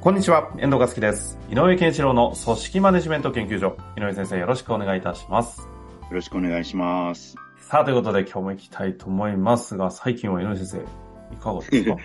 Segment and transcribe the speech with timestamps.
[0.00, 1.38] こんにちは、遠藤和樹です。
[1.50, 3.76] 井上健一郎の組織マネジメント研究所。
[3.98, 5.60] 井上先生、よろしくお願いいたします。
[5.60, 5.66] よ
[6.10, 7.36] ろしくお願いします。
[7.58, 11.96] さあ、ということで今日も行きたいと思いますが、最近は井上先生、いかがですか？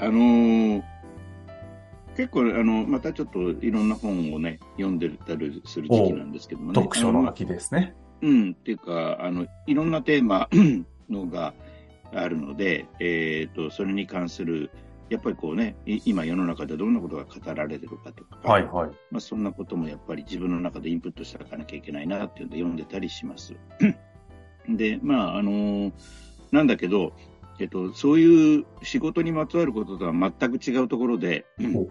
[0.04, 0.82] あのー
[2.16, 6.80] 結構、あの、またちょっといろんな本をね、読んでたりする時期なんですけどもね。
[6.80, 7.94] 読書の秋ですね。
[8.20, 10.48] うん、っていうか、あの、いろんなテーマ
[11.08, 11.54] のが
[12.12, 14.70] あるので、えっ、と、それに関する、
[15.10, 18.90] やっぱりこうね、い今世の中でどんなことが語られてるかとか、はいはい。
[19.10, 23.54] まあ、そんなこともやっぱり自分の中でインプットしていかなきゃいけないなっていうので読んでたりします。
[24.68, 25.92] で、まあ、あのー
[26.54, 27.12] なんだけど、
[27.58, 31.88] えっと、そういう仕事にまつわることとは全く違うところで、ほ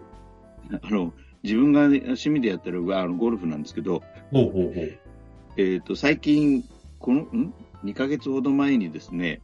[0.82, 1.12] あの、
[1.42, 4.98] 自分がね趣味でやってるあのゴルフなんですけど、ほうほうほう。
[5.58, 6.64] えっと、最近、
[6.98, 9.42] この、ん ?2 ヶ月ほど前にですね、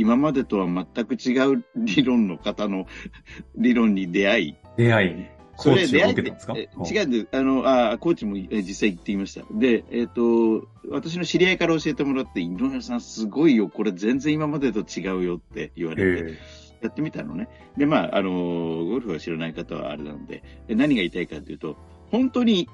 [0.00, 2.86] 今までとは全く違う理論の方の
[3.56, 6.54] 理論に出会い、出会い、コーチを受けたんですか？
[6.56, 7.28] え違うんです。
[7.32, 9.44] あの、あコーチもえ実際行っていました。
[9.52, 16.38] で、えっ、と、私の知り合いから教えてもらって、井上さんすごいよ、これ全然今までと違うよって言われて、え
[16.80, 17.48] やってみたのね。
[17.76, 21.76] で、まあ、あの、ゴルフは知らない方はあれなので、で何が言いたいかというと、
[22.10, 22.68] 本当に、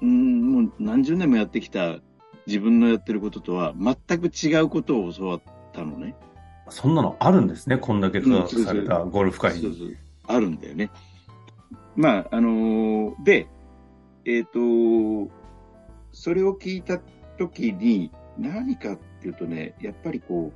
[0.00, 1.98] うん、もう何十年もやってきた
[2.46, 6.16] 自分のやってることとは全く違うことを教わったのね。
[6.70, 9.60] ーそんなのあるんですね、こんだけ育てされたゴルフ界に。
[9.62, 10.90] そうそうあるんだよね。
[11.96, 13.48] まあ、あのーで、
[14.24, 15.30] えっ、と、
[16.12, 16.98] それを聞いた
[17.38, 20.52] ときに、何かっていうとね、やっぱりこ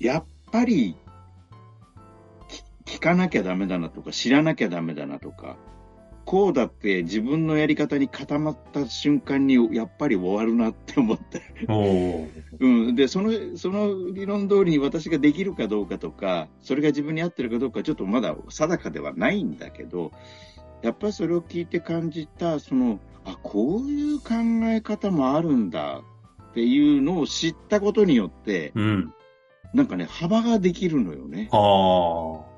[0.00, 0.96] う、やっぱり、
[2.84, 5.56] き聞かなきゃダメだなとか、知らなきゃダメだなとか、
[6.24, 11.42] こうだって自分のやり方に固まった瞬間に、やっぱり終わるなって思って。
[12.60, 20.12] うん、で、その、その理論通りに私ができるかどうかとか、それが自分に合ってるかどうか、ちょっとまだ定かではないんだけど、
[20.82, 24.34] やっぱりそれを聞いて感じた、その、あ、こういう考
[24.64, 26.02] え方もあるんだ
[26.50, 29.14] っていうのを知ったことによって、うん。
[29.74, 31.48] なんかね、幅ができるのよね。
[31.50, 32.51] あ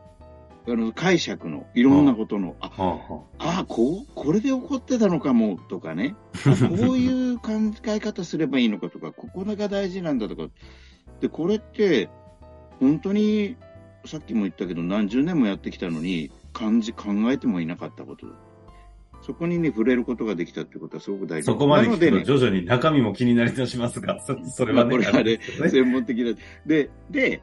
[0.66, 0.70] あ。
[0.70, 6.16] はあの、解釈の、いろんなことの、あ、あはあ、こう、これで怒ってたのかも、とかね。
[6.46, 7.52] あこういう考
[7.86, 10.48] え方すればいいのかとか、ここが大事なんだとか。
[11.20, 12.08] で、これって、
[12.80, 13.56] 本当に、
[14.04, 18.32] さっきも言ったけど、何十年もやってきたのに、感じ、考えてもいなかったことだ。
[19.24, 24.98] そこにね、触れることができたってことはすごく大事そこまで聞くと徐々に中身も気になりとしますが、そそれはね。
[24.98, 26.34] まあこれはね専門的な。
[26.66, 27.42] で、で、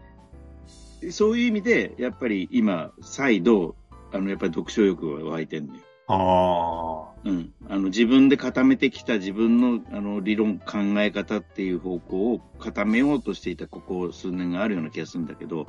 [1.09, 3.75] そういう意味で、やっぱり今、再度、
[4.11, 5.81] あの、やっぱり読書欲が湧いてんのよ。
[6.07, 7.11] ああ。
[7.23, 15.67] うん、あの自分で固めてきた自分のあの理論、考え方っていう方向を固めようとしていたここ数年があるような気がするんだけど、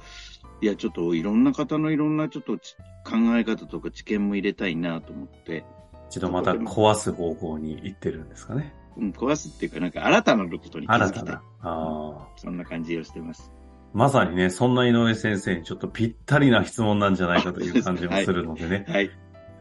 [0.62, 5.64] いや、ちょっといろんな方のいろんなちょっとち考え方とか知見も入れたいなと思って、
[6.08, 8.74] 一度また壊す方向に行ってるんですかね。
[8.96, 11.32] うん、壊すっていうか、なんか新たなことに気づきたい新たな。。
[11.34, 12.28] ああ。
[12.36, 13.52] そんな感じをしてます。
[13.94, 19.08] まさにね、そんな井上先生にちょっとぴったりな質問なんじゃないかという感じもするのでね、はい。
[19.08, 19.12] ち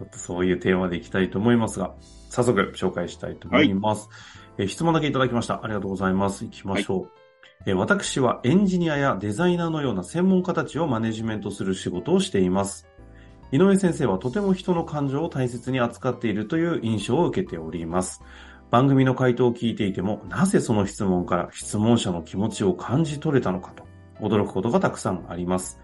[0.01, 1.93] ょっとそういうテーマでいきたいと思いますが、
[2.29, 4.09] 早速紹介したいと思います。
[4.57, 5.63] えー質問だけいただきました。
[5.63, 6.45] ありがとうございます。
[6.45, 7.09] 行きましょう。
[7.65, 12.87] えー私はエンジニアやデザイナーのような専門家たちをマネジメントする仕事をしています。
[13.51, 18.21] 井上先生はとても人の感情を大切に扱っているという印象を受けております。
[18.69, 23.90] 番組の回答を聞いていても、なぜその質問から質問者の気持ちを感じ取れたのかと
[24.21, 25.79] 驚くことがたくさんあります。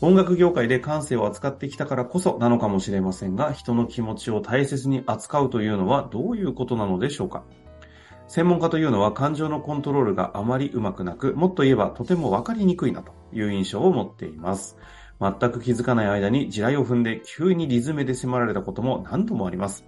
[0.00, 7.44] 音楽業界で感性を扱ってきたからこそなのかもしれませんが、人の気持ちを大切に扱うというのはどういうことなのでしょうか？
[8.26, 14.78] 専門家というのは感情のコントロールがあまりうまくなく、もっと言えばとてもわかりにくいなという印象を持っています。
[15.20, 19.84] 全く気づかない間に地雷を踏んで急にリズムで迫られたことも何度もあります。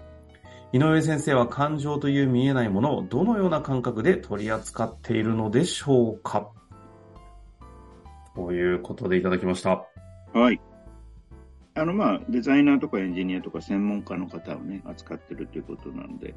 [0.75, 6.51] 井上先生は感情という見えないものをどのような感覚で取り扱っているのでしょうか？
[8.35, 9.85] ということでいただきました。
[10.33, 10.61] はい。
[11.75, 16.35] あの、まあ、デザイナーとかエンジニアとか専門家の方をね、扱ってるということなので、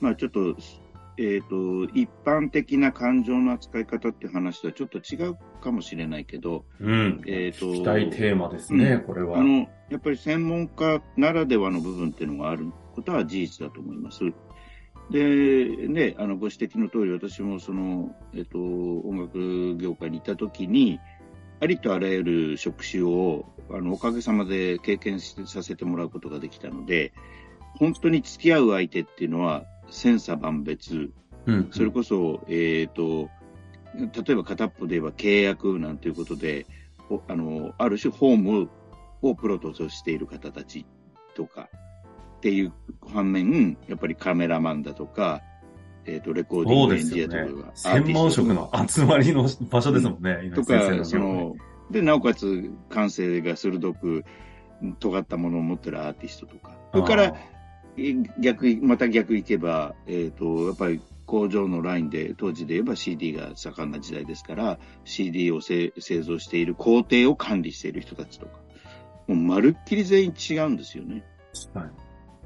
[0.00, 0.56] まあ、ちょっと、
[1.16, 7.22] えっ、と、一般的な感情の扱い方っていう話とはちょっと違うかもしれないけど、うん。
[7.26, 9.38] えっ、と、聞きたいテーマですね、これは。
[9.38, 14.20] あの、やっぱり専門家ならではの部分っていうのがあることは事実だと思います。
[15.10, 20.98] で、ね、あの、ご指摘の通り、私もその、えっと、音楽業界にいたときに、
[21.60, 27.12] ありとあらゆる職種を、あの、おかげさまで経験させてもらうことができたので、
[27.78, 31.10] 本当に付き合う相手っていうのは、千差万別。
[31.46, 31.68] うん。
[31.72, 33.28] それこそ、えっ、と、
[33.94, 36.66] 例えば片っぽで言えば契約なんていうことで、
[37.10, 38.70] おあの、ある種ホーム
[39.22, 40.84] をプロとしている方たち
[41.34, 41.68] とか
[42.38, 42.72] っていう
[43.12, 45.42] 反面、やっぱりカメラマンだとか、
[46.06, 47.70] えっ、と、レコーディングエンジニアとか。。
[47.74, 51.56] 専門職の集まりの場所ですもんね、とか、その、
[51.90, 54.24] で、なおかつ感性が鋭く、
[54.98, 56.76] 尖ったものを持ってるアーティストとか。
[56.92, 57.36] それから、
[57.96, 68.58] え逆い、また逆いけば、えっ、と、やっぱり工場のラインで、当時で言えば CD が盛んな時代ですから、CD をせ製造している工程を管理している人たちとか。
[69.26, 71.24] もうまるっきり全員違うんですよね。
[71.72, 72.03] はい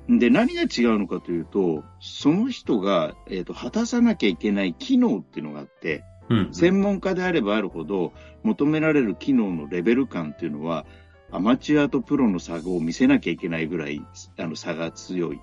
[0.08, 6.48] で、何が違うのかというと、その人が、えっ、と、果たさなきゃいけない機能っていうのがあって、うん。
[6.52, 8.12] 専門家であればあるほど、
[8.42, 10.86] 求められる機能のレベル感っていうのは、
[11.30, 14.00] アマチュアとプロの差を見せなきゃいけないぐらい、
[14.38, 15.40] あの、差が強い。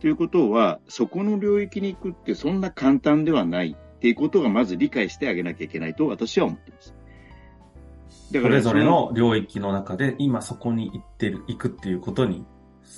[0.00, 6.94] ということは、そこの領域に行くってそんな簡単ではないっていうことがまず理解してあげなきゃいけないと私は思っています。
[8.32, 12.44] だそれぞれの領域の中で、今そこに行ってる、行くっていうことに、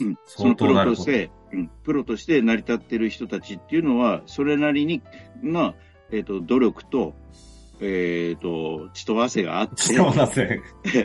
[0.01, 0.85] うん、そ相のプロ。
[0.85, 5.03] として、うん、プロとして成り立ってる人たちっていうのは、それなりに、
[5.43, 5.75] まあ、
[6.11, 7.15] えっ、と、努力と、
[7.81, 10.63] えっ、と、血と汗があって、すいません。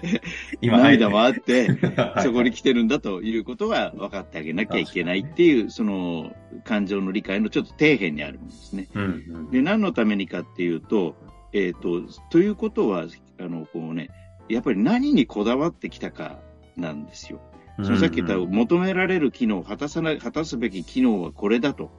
[0.61, 6.33] 今、涙もああって、は いそこに来てるんだということは分かってあげなきゃいけないっていう、その
[6.63, 8.87] 感情の理解のちょっと底辺にあるものですね。
[8.93, 9.07] うんう
[9.39, 11.15] んで、何のためにかっていうと、
[11.53, 13.05] えっ、と、ということは、
[13.39, 14.09] あの、こうね、
[14.47, 16.39] やっぱり何にこだわってきたか
[16.77, 17.41] なんですよ。
[17.83, 21.91] そのさっき言った求められる機能、果たさない、果たすべき機能はこれだと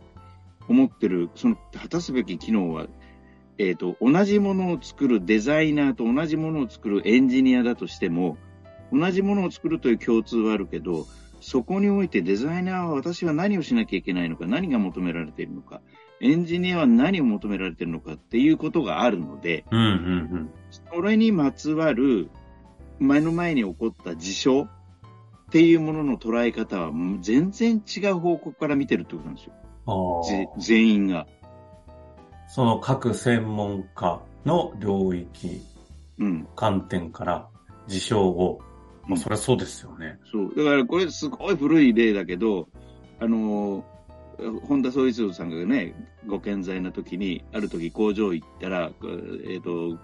[0.69, 2.87] 思ってる、その果たすべき機能は、
[3.59, 8.39] えっ、と、同じものを作るデザイナーと同じものを作るエンジニアだとしても、
[8.93, 11.07] 同じものを作るという共通はあるけど、
[11.41, 15.81] そこにおいてデザイナーは私は何をしなきゃいけないのか、何が求められているのか、
[16.21, 20.51] エンジニアは何を求められているのかっていうことがあるので、うんうん。
[20.71, 22.31] それにまつわる
[23.01, 24.69] 目の前に起こった事象
[25.53, 26.91] っていうものの捉え方は
[27.21, 30.49] 全然違う方向から見てるってことなんですよ。
[30.57, 31.27] 全員が。
[32.49, 35.61] その各専門家の領域、
[36.19, 36.49] うん。
[36.57, 37.49] 観点から
[37.87, 38.63] 事象を、
[39.07, 40.19] まあ、そりゃそうですよね。
[40.31, 40.55] そう。
[40.57, 42.71] だからこれすごい古い例だけど、
[43.21, 43.85] あの、
[44.67, 45.95] 本田宗一郎さんがね、
[46.27, 48.91] ご健在な時に、ある時工場行ったら、
[49.47, 49.99] えっ、と、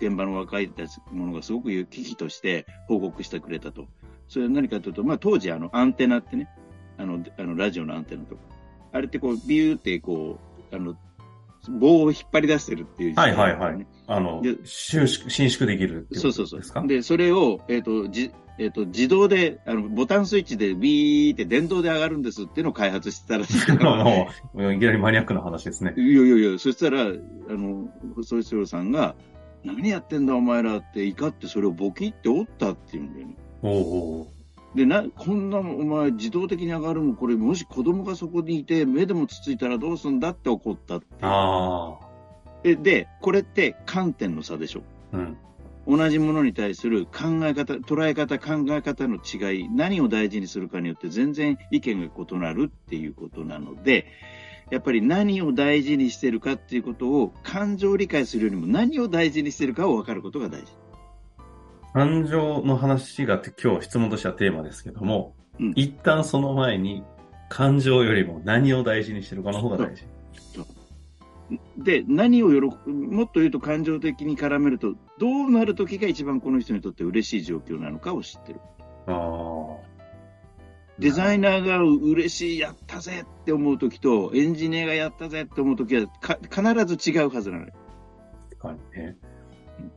[0.00, 0.72] 現場の若い
[1.12, 3.86] 者がすごく危機として報告してくれたと。
[4.28, 6.48] それは何かというと、まあ当時あのアンテナってね、
[6.98, 8.42] あの、あのラジオのアンテナとか、
[8.92, 10.38] あれってこうビューってこ
[10.72, 10.96] う、あの、
[11.68, 16.82] 棒を引っ張り出してるっていう時代はいはいはいねあので、収縮、伸縮できるそうそうそうですか。
[16.82, 25.94] で、それを、えっ、と、じ、えっ、と、自動で、あの、ボタンスイッチでビーって電動で上がるんですっていうのを開発してたらしい いきなりマニアックな話ですね。
[25.96, 27.06] いやいやいや、そしたら、あ
[27.48, 29.14] の、細一郎さんが、
[29.64, 33.36] 何やってんだお前らって怒ってそれをボキって折ったっていうんだよね。
[33.64, 34.26] おうおう
[34.76, 41.98] で、な、こんなのお前自動的に上がるもん、これもし子供がそこにいて目でもつついたらどうすんだって怒ったってあ
[42.62, 42.76] で。
[42.76, 44.82] で、これって観点の差でしょ。
[45.12, 45.16] あ。
[45.16, 45.36] うん。
[45.86, 54.06] 同じものに対する考え方、捉え方、考え方の違い、何を大事にするかによって全然意見が異なるっていうことなので、
[54.70, 60.72] やっぱり何を大事にしてるかっていうことを感情を理解するよりも何を大事にしてるかを分かることが大事。
[61.94, 67.04] 感情の話が今日質問としてはテーマですけども、うん一旦その前に
[67.48, 70.04] 感情よりも何を大事にしてるかの方が大事。
[71.78, 78.60] で、何を喜もっと言うと感情的に絡めると、どうなる時が一番この人にとって嬉しい状況なのかを知ってる。
[79.06, 79.94] ああ。
[80.98, 87.72] デザイナーが嬉しい、やったぜって思う時と、エンジニアがやったぜって思う時はか必ず違うはずなのよ。
[88.50, 89.16] 確かにね。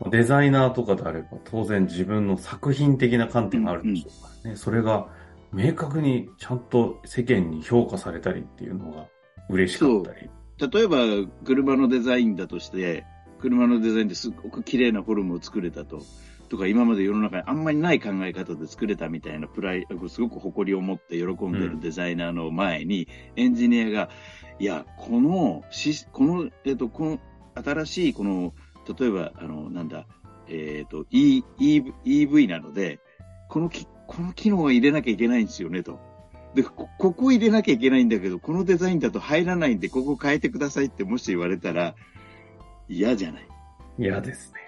[0.10, 4.55] デザイナーとかであれば当然自分の作品的な観点があるでしょうからね。
[4.55, 5.07] それが
[5.51, 9.07] 明確にちゃんと世間に評価されたりっていうのが
[9.50, 10.29] 嬉しかったり。
[10.60, 10.98] 例えば、
[11.46, 13.05] 車のデザインだとして、
[13.39, 16.01] 車のデザインですごく綺麗なフォルムを作れたと。
[16.50, 24.10] とか今まで世の中にあんまりない考え方で作れたみたいなプライ、すごく誇りを持って喜んでるデザイナーの前に、エンジニアが、
[24.60, 27.19] いや、この、しこの、えっ、と、この、
[27.63, 28.53] 新しい、この、
[28.94, 30.06] 例えば、あの、なんだ、
[30.48, 33.00] えっ、と、E、EV なので、
[33.50, 36.00] このき、この機能は入れなきゃいけないんですよね、と。
[36.53, 41.96] で、こここ入れなきゃいけないんだけど、このデザインだと入らないんで、ここ変えてくださいってもし言われたら、
[42.88, 43.48] 嫌じゃない。
[44.00, 44.60] 嫌ですね。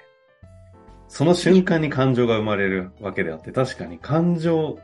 [1.07, 4.77] その瞬間に感情が生まれるわけであって、確かに感情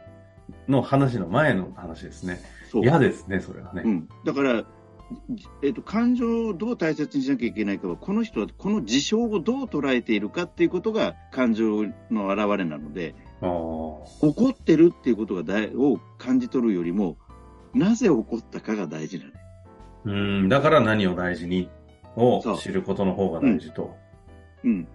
[0.67, 2.39] の話の前の話ですね。
[2.73, 3.83] 嫌ですね、それはね。
[3.85, 4.09] うん。
[4.25, 4.67] だから、じ
[5.61, 13.15] えっ、と、感情をどう大切にしなきゃいけないかは、この人はこの事象をどう捉えているかっていうことが感情の表れなので。
[13.41, 17.17] 怒ってるっていうことが大を感じ取るよりも、
[17.73, 19.31] なぜ怒ったかが大事なの。
[20.05, 20.11] う
[20.43, 21.69] ん、だから何を大事に
[22.15, 23.95] を知ることの方が大事と。
[24.63, 24.87] うん。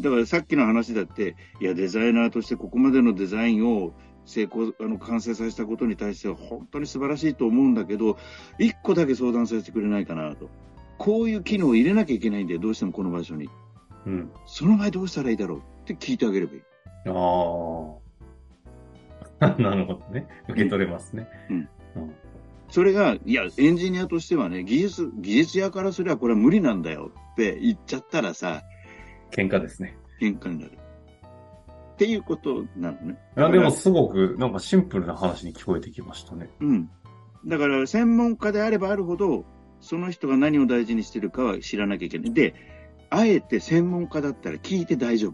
[0.00, 3.92] だからさっきの話だって、いや、デザイナーとしてここまでのデザインを
[4.26, 8.18] 成功、あの、完成させたことに対しては本当に素晴らしいと思うんだけど、
[8.58, 10.48] 一個だけ相談させてくれないかなと。
[10.98, 13.48] こういう機能を入れなきゃいけないんだよ、どうしてもこの場所に。
[14.06, 14.30] うん。
[14.46, 16.62] その場合どうしたらいいだろうって聞いてあげればいい。
[17.06, 17.10] あ
[19.40, 19.54] あ。
[19.60, 20.26] なるほどね。
[20.48, 21.28] 受け取れますね。
[21.50, 22.14] うんうん。
[22.70, 28.62] それが、いや、エンジニアとしてはね、技術、技術屋からすればこれは無理なんだよって言っちゃったらさ、
[29.30, 29.96] 喧嘩ですね。
[30.20, 30.72] 喧嘩になる。
[31.94, 33.16] っていうことなのね。
[33.36, 36.50] いや、でもすごく、なんかシンプルな話に聞こえてきましたね。
[36.60, 36.90] うん。
[37.46, 39.44] だから、専門家であればあるほど、
[39.80, 42.32] その人が何を大事にしてるかは知らなきゃいけない。
[42.32, 42.54] で、
[43.10, 45.32] あえて専門家だったら聞いて大丈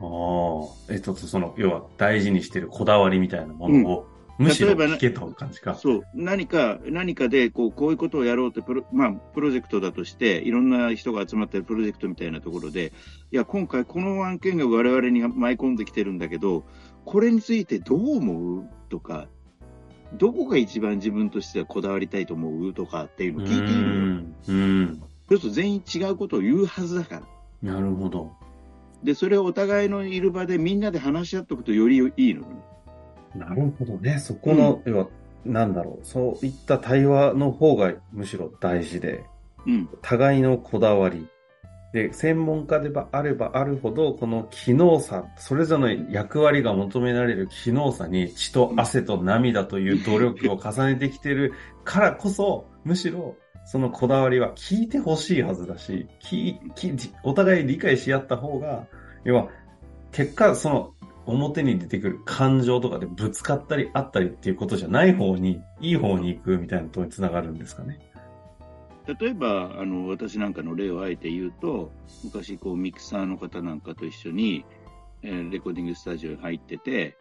[0.00, 0.66] 夫。
[0.90, 0.92] ああ。
[0.92, 4.06] えっと、その、要は大事にしてるこだわりみたいなものを、
[4.38, 5.74] むしろ例えばね聞けと感じか。
[5.74, 6.02] そう。
[6.14, 12.92] 何か、何かで、こう、こういうことをやろうってプロ、まあ、プロジェクトだとして、いろんな人が集まってるプロジェクトみたいなところで、
[13.32, 16.64] いや、今回この案件が我々に舞い込んできてるんだけど、
[17.04, 19.28] これについてどう思うとか、
[20.14, 24.26] どこが一番自分としてはこだわりたいと思うとかっていうのを聞いている。
[24.48, 25.02] うん。
[25.28, 27.22] そうすると全員違うことを言うはずだか
[27.62, 27.74] ら。
[27.74, 28.32] なるほど。
[29.02, 32.46] で、それをお互いのいる場でみんなで話し合っておくとよりいいのね。
[33.34, 34.18] なるほどね。
[34.18, 35.08] そこの、要は、
[35.44, 36.06] なんだろう。
[36.06, 39.24] そういった対話の方がむしろ大事で、
[39.66, 39.88] うん。
[40.02, 41.28] 互いのこだわり。
[41.92, 51.54] で、専門家であればあるほど、この機能差、それぞれの役割が求められる機能差に血と汗と涙という努力を重ねてきてる
[51.84, 56.06] からこそ、むしろ、そのこだわりは聞いてほしいはずだし、
[57.22, 58.86] お互い理解し合った方が、
[59.24, 59.48] 要は、
[60.12, 60.94] 結果、その、
[61.28, 68.00] 表に出てくる感情とかでぶつかったりあったりっていうことじゃない方に、いい方に行くみたいなところにつながるんですかね。
[69.20, 71.92] 例えば、あの、私なんかの例をあえて言うと、
[72.24, 74.64] 昔、こう、ミキサーの方なんかと一緒に、
[75.22, 77.16] えーレコーディングスタジオに入ってて、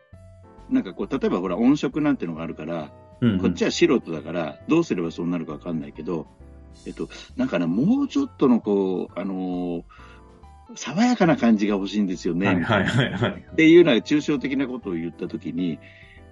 [0.70, 6.28] なんかこう、例えばほら、音色なんてのがあるから、うんうんこっちは素人だから、どうすればそうなるかわかんないけど、
[6.86, 9.84] えっと、なんかね、もうちょっとのこう、あのー
[10.76, 12.48] 爽やかな感じが欲しいんですよね。
[12.48, 13.32] はいはいはいはい。
[13.52, 15.80] っていうような抽象的なことを言ったときに、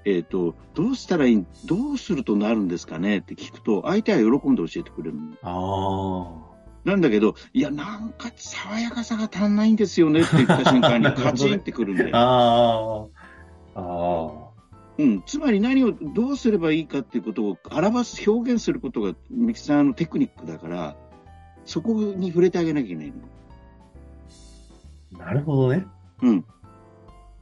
[0.06, 5.36] えっ、と、どうしたらいい、どうするとなるんですかねって聞くと、相手は喜んで教えてくれるの。
[5.42, 6.56] あ
[6.88, 12.08] なんだけど、いや、なんか爽やかさが足んないんですよねって言った瞬間に カチンってくるんだあ。
[12.08, 13.10] よ。
[13.74, 13.82] ああ。
[13.82, 14.46] あ
[15.00, 15.24] うん。
[15.26, 20.96] つまり何をどうすればいいかっていうことを表す、表現することがミキサーのテクニックだから、
[21.66, 23.14] そこに触れてあげなきゃいけないの。
[25.20, 25.26] あ。
[25.26, 25.86] なるほどね。
[26.22, 26.46] うん。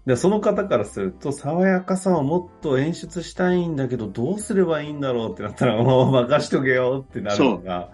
[0.05, 7.89] で、その方からすると、爽やかさをもっと演出したいんだけど、どうすればいいんだろうってなったら、もう任しとけよってなるのが。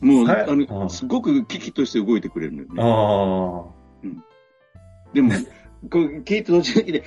[0.00, 2.74] もう、あの、んすごく危機として動いてくれるのよね。
[2.82, 3.80] あ
[5.12, 5.32] でも、
[5.90, 7.02] こう聞いて途中で、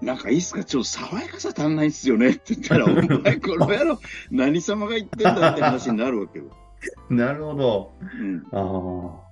[0.00, 3.98] なんかいいっすかちょっと爽やかさ足んないっすよねって言ったら、 お前この野郎、
[4.30, 6.46] 何様が言ってんだって話になるわけよ。
[6.50, 6.56] あ。
[7.14, 7.92] なるほど。
[8.20, 8.46] うん。
[8.52, 9.25] あ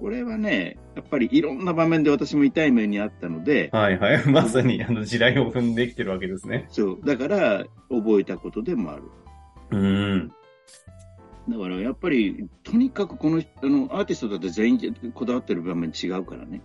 [0.00, 4.24] これはね、やっぱりいろんな場面で私も痛い目にあったのであ。、はいはい。
[4.28, 6.66] まさに、あの、地雷を踏んできてるわけですね。
[6.70, 9.02] そう、だから覚えたことでもある。
[9.72, 10.32] うん。
[11.48, 16.62] だからやっぱり、とにかくこの、あの、アーティストだって全員こだわってる場面違うからね。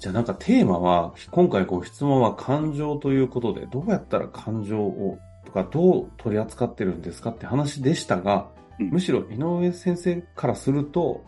[0.00, 8.48] じゃあなんかテーマは、今回こう質問は感情ということで、どうやったら感情を、とかどう取り扱ってるんですかって話でしたが、
[8.80, 11.22] うんむしろ井上先生からすると、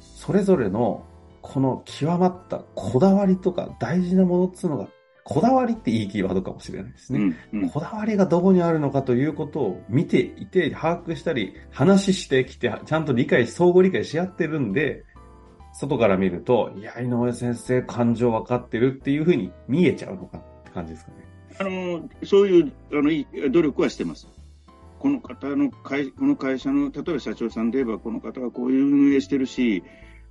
[0.00, 1.04] それぞれの
[1.42, 4.88] この極まったこだわりとか大事なものっつうのが、
[5.24, 7.34] こだわりっていいキーワードかもしれないですね。
[7.52, 7.70] うん、うん。
[7.70, 15.04] こだわりがどこにあるのかということを見ていて、把握したり、話してきて、ちゃんと理解、相互理解し合ってるんで、
[15.72, 21.16] 外から見ると、いや、井上先生感情分かってるっていうふうに見えちゃうのかって感じですかね。
[21.58, 24.28] あの、そういう、あの、努力はしてます。
[25.00, 29.82] この方の会、この会社の、例えば社長さんで言えば、この方はこういう運営してるし、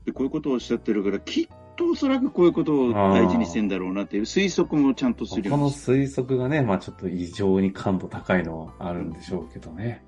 [0.06, 10.06] でこういうことをおっしゃってるから、きっとおそらくこういうことを大事にしてんだろうなっていう推測もちゃんとするこの推測がね、まあちょっと異常に感度高いのはあるんでしょうけどね。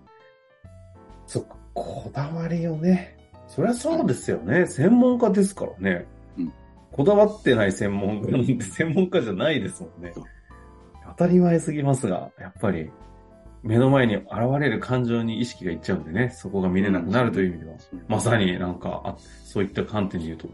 [1.25, 3.17] そっか、こだわりをね。
[3.47, 4.67] そりゃそうですよね。
[4.67, 6.05] 専門家ですからね。
[6.37, 6.53] うん、
[6.91, 10.13] こだわってない専門家なんて専門家じゃないですもんね。
[11.17, 12.91] 当たり前すぎますが、やっぱり
[13.63, 14.27] 目の前に現
[14.59, 17.77] れる感情に意識がいっちゃうんでね、そこが見れなくなるという意味では、
[18.07, 19.15] まさになんか、あ
[19.45, 20.49] そういった観点で言うと、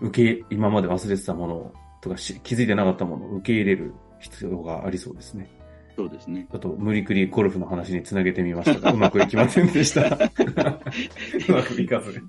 [0.00, 5.50] 受け、今まで忘れてたものとか気づいてなかったものを受け入れる必要がありそうですね。
[5.96, 6.46] そうですね。
[6.50, 10.06] ちょっと無理くりゴルフの話につなげてみましたが、うまくいきませんでした。
[10.14, 12.22] うまくいかず。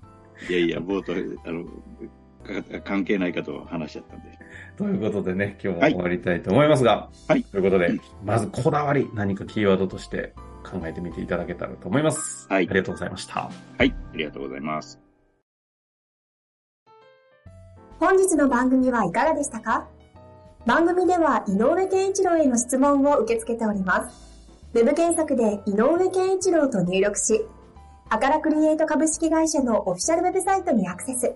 [0.49, 1.13] いやいや、冒頭、
[1.45, 1.65] あの、
[2.83, 4.37] 関係ないかと話しちゃったんで。
[4.77, 7.43] ということでね、今日も終わりたいと思いますが、はい。
[7.43, 12.47] ということで、まずこだわり、何かキーワードとして考えてみていただけたらと思います。
[12.49, 12.67] はい。
[12.69, 13.51] ありがとうございました。
[13.77, 13.93] はい。
[14.13, 14.99] ありがとうございます。
[17.99, 19.87] 本日の番組はいかがでしたか？
[20.65, 24.31] 番組では井上健一郎への質問を受け付けております。
[24.73, 27.45] ウェブ検索で井上健一郎と入力し、
[28.09, 31.35] アカラクリエイト株式会社のオフィシャルウェブサイトにアクセス。